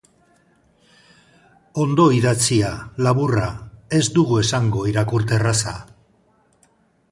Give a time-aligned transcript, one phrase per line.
[1.83, 2.71] Ondo idatzia,
[3.09, 3.51] laburra,
[4.01, 5.79] ez dugu esango irakurterraza.